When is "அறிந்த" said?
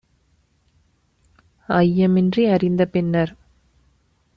2.47-2.85